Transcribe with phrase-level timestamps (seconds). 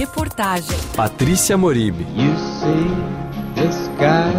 [0.00, 2.06] Reportagem Patrícia Moribe.
[2.16, 2.88] You see
[3.54, 4.32] this guy,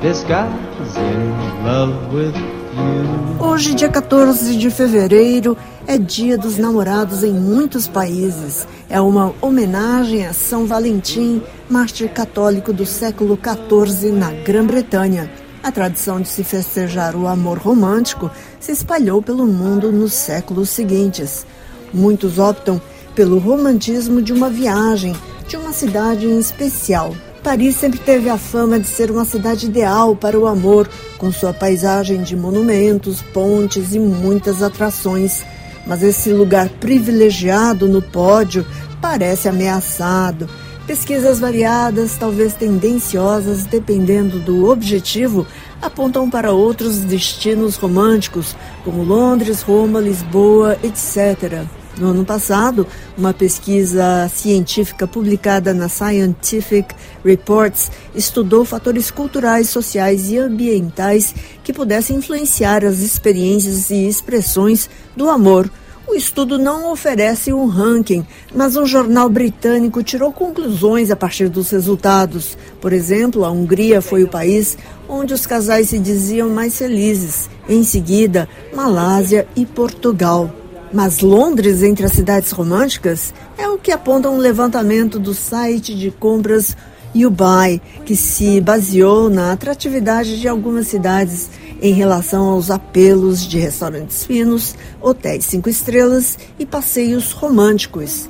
[0.00, 3.44] this guy's in love with you.
[3.44, 5.56] Hoje, dia 14 de fevereiro,
[5.88, 8.64] é dia dos namorados em muitos países.
[8.88, 15.28] É uma homenagem a São Valentim, mártir católico do século XIV na Grã-Bretanha.
[15.64, 18.30] A tradição de se festejar o amor romântico
[18.60, 21.44] se espalhou pelo mundo nos séculos seguintes.
[21.92, 22.80] Muitos optam
[23.16, 25.16] pelo romantismo de uma viagem,
[25.48, 27.16] de uma cidade em especial.
[27.42, 31.54] Paris sempre teve a fama de ser uma cidade ideal para o amor, com sua
[31.54, 35.42] paisagem de monumentos, pontes e muitas atrações.
[35.86, 38.66] Mas esse lugar privilegiado no pódio
[39.00, 40.46] parece ameaçado.
[40.86, 45.46] Pesquisas variadas, talvez tendenciosas, dependendo do objetivo,
[45.80, 48.54] apontam para outros destinos românticos,
[48.84, 51.64] como Londres, Roma, Lisboa, etc.
[51.98, 52.86] No ano passado,
[53.16, 56.94] uma pesquisa científica publicada na Scientific
[57.24, 65.30] Reports estudou fatores culturais, sociais e ambientais que pudessem influenciar as experiências e expressões do
[65.30, 65.70] amor.
[66.06, 71.70] O estudo não oferece um ranking, mas um jornal britânico tirou conclusões a partir dos
[71.70, 72.58] resultados.
[72.78, 74.76] Por exemplo, a Hungria foi o país
[75.08, 77.48] onde os casais se diziam mais felizes.
[77.68, 80.65] Em seguida, Malásia e Portugal.
[80.96, 86.10] Mas Londres entre as cidades românticas é o que aponta um levantamento do site de
[86.10, 86.74] compras
[87.14, 91.50] YouBuy, que se baseou na atratividade de algumas cidades
[91.82, 98.26] em relação aos apelos de restaurantes finos, hotéis cinco estrelas e passeios românticos.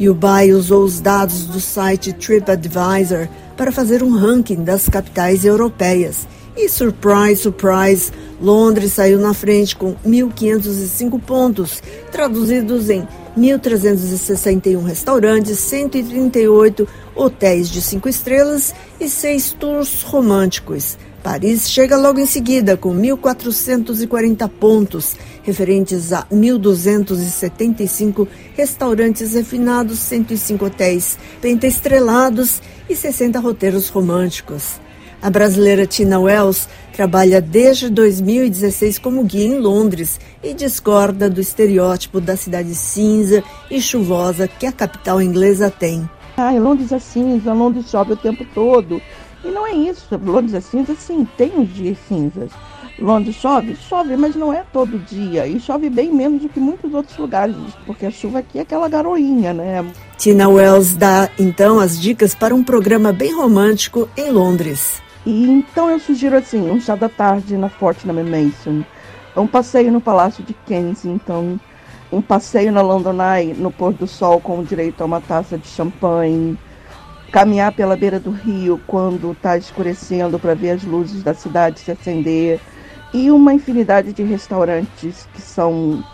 [0.00, 6.68] YouBuy usou os dados do site TripAdvisor para fazer um ranking das capitais europeias e
[6.68, 17.68] surprise, surprise, Londres saiu na frente com 1.505 pontos, traduzidos em 1.361 restaurantes, 138 hotéis
[17.68, 20.96] de cinco estrelas e seis tours românticos.
[21.22, 31.18] Paris chega logo em seguida com 1.440 pontos, referentes a 1.275 restaurantes refinados, 105 hotéis
[31.40, 34.85] pentaestrelados e 60 roteiros românticos.
[35.26, 42.20] A brasileira Tina Wells trabalha desde 2016 como guia em Londres e discorda do estereótipo
[42.20, 46.08] da cidade cinza e chuvosa que a capital inglesa tem.
[46.36, 49.02] Ah, Londres é cinza, Londres chove o tempo todo.
[49.44, 50.06] E não é isso.
[50.16, 52.52] Londres é cinza, sim, tem uns dias cinzas.
[52.96, 53.74] Londres chove?
[53.74, 55.44] Chove, mas não é todo dia.
[55.44, 58.88] E chove bem menos do que muitos outros lugares, porque a chuva aqui é aquela
[58.88, 59.84] garoinha, né?
[60.16, 65.04] Tina Wells dá então as dicas para um programa bem romântico em Londres.
[65.26, 68.84] E então eu sugiro assim, um chá da tarde na Fortnum Mason,
[69.36, 71.58] um passeio no Palácio de Kensington,
[72.12, 75.66] um passeio na London Eye no pôr do sol com direito a uma taça de
[75.66, 76.56] champanhe,
[77.32, 81.90] caminhar pela beira do rio quando está escurecendo para ver as luzes da cidade se
[81.90, 82.60] acender.
[83.12, 86.04] E uma infinidade de restaurantes que são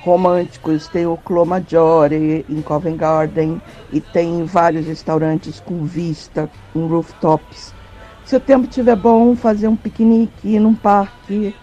[0.00, 0.88] românticos.
[0.88, 7.77] Tem o Clo Maggiore em Covent Garden e tem vários restaurantes com vista em rooftops
[8.28, 11.54] se o tempo estiver bom, fazer um piquenique num parque.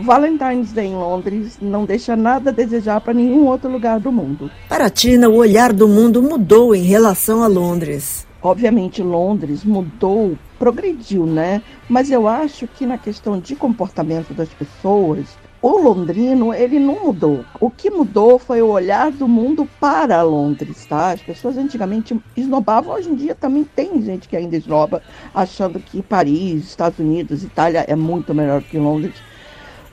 [0.00, 4.50] Valentine's Day em Londres não deixa nada a desejar para nenhum outro lugar do mundo.
[4.68, 8.26] Para Tina, o olhar do mundo mudou em relação a Londres.
[8.42, 11.62] Obviamente, Londres mudou, progrediu, né?
[11.88, 15.24] Mas eu acho que na questão de comportamento das pessoas,
[15.60, 17.44] o londrino, ele não mudou.
[17.60, 21.10] O que mudou foi o olhar do mundo para Londres, tá?
[21.12, 25.02] As pessoas antigamente esnobavam, hoje em dia também tem gente que ainda esnoba,
[25.34, 29.14] achando que Paris, Estados Unidos, Itália é muito melhor que Londres.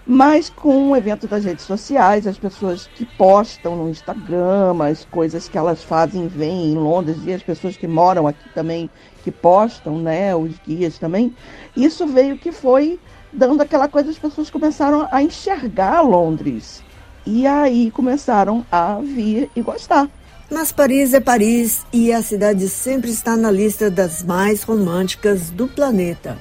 [0.08, 5.50] Mas com o evento das redes sociais, as pessoas que postam no Instagram, as coisas
[5.50, 8.88] que elas fazem, vêm em Londres, e as pessoas que moram aqui também,
[9.24, 11.36] que postam, né, os guias também,
[11.76, 13.00] isso veio que foi
[13.36, 16.82] dando aquela coisa, as pessoas começaram a enxergar Londres.
[17.26, 20.08] E aí começaram a vir e gostar.
[20.50, 25.68] Mas Paris é Paris e a cidade sempre está na lista das mais românticas do
[25.68, 26.38] planeta.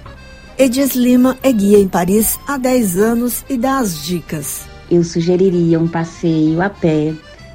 [0.59, 4.67] Edis Lima é guia em Paris há 10 anos e dá as dicas.
[4.91, 7.15] Eu sugeriria um passeio a pé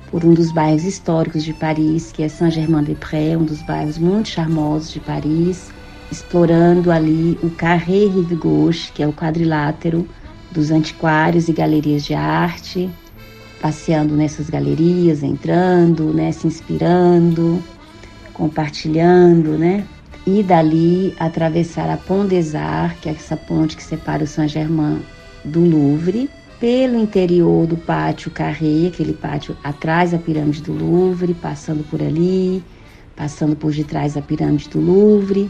[0.09, 4.91] por um dos bairros históricos de Paris, que é Saint-Germain-des-Prés, um dos bairros muito charmosos
[4.91, 5.69] de Paris
[6.11, 10.07] explorando ali o Carré Rive Gauche, que é o quadrilátero
[10.51, 12.89] dos antiquários e galerias de arte,
[13.61, 17.61] passeando nessas galerias, entrando, né, se inspirando,
[18.33, 19.85] compartilhando, né?
[20.25, 25.01] E dali atravessar a Pont des Arts, que é essa ponte que separa o Saint-Germain
[25.43, 26.29] do Louvre,
[26.59, 32.63] pelo interior do pátio Carré, aquele pátio atrás da pirâmide do Louvre, passando por ali,
[33.15, 35.49] passando por detrás da pirâmide do Louvre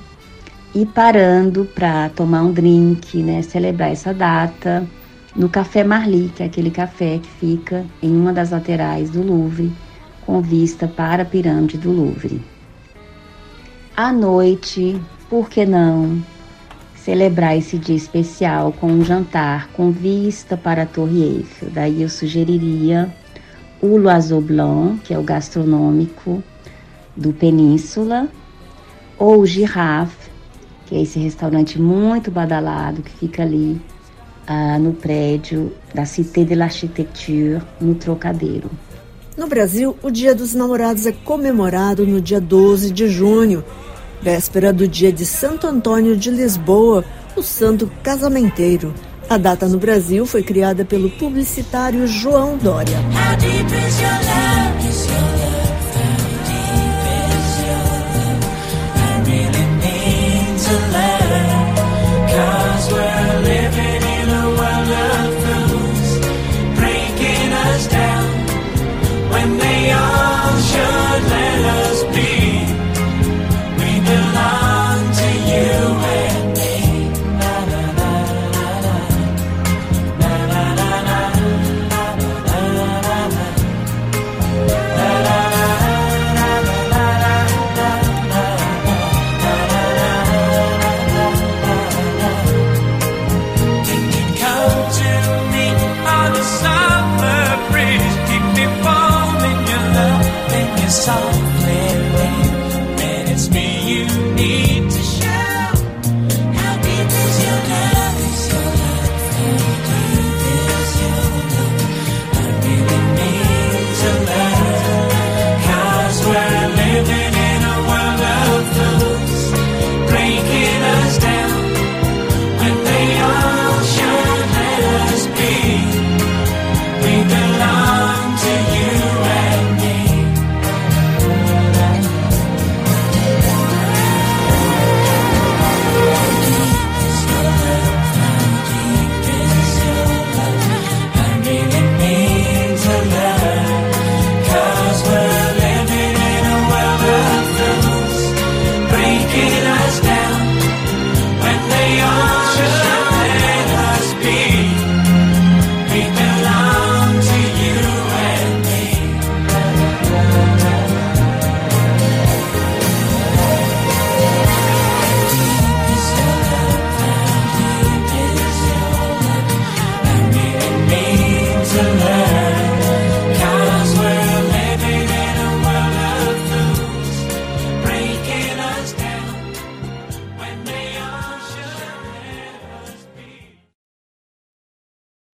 [0.74, 4.88] e parando para tomar um drink, né, celebrar essa data
[5.36, 9.72] no Café Marli, que é aquele café que fica em uma das laterais do Louvre,
[10.26, 12.42] com vista para a pirâmide do Louvre.
[13.96, 15.00] À noite,
[15.30, 16.24] por que não
[16.96, 21.70] celebrar esse dia especial com um jantar com vista para a Torre Eiffel?
[21.72, 23.14] Daí eu sugeriria
[23.82, 26.44] o Loiseau Blanc, que é o gastronômico
[27.16, 28.30] do Península,
[29.18, 30.29] ou o Girafe,
[30.90, 33.80] que é esse restaurante muito badalado que fica ali
[34.48, 38.72] ah, no prédio da Cité de l'Architecture, no Trocadeiro.
[39.38, 43.64] No Brasil, o Dia dos Namorados é comemorado no dia 12 de junho,
[44.20, 47.06] véspera do dia de Santo Antônio de Lisboa,
[47.38, 48.92] o santo casamenteiro.
[49.30, 52.98] A data no Brasil foi criada pelo publicitário João Dória.